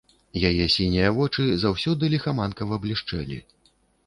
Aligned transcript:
Яе 0.49 0.65
сінія 0.75 1.11
вочы 1.17 1.45
заўсёды 1.65 2.09
ліхаманкава 2.15 2.81
блішчэлі. 2.89 3.39